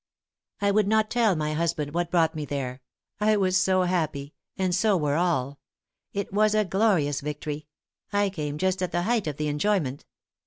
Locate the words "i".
0.61-0.71, 3.19-3.37, 8.11-8.31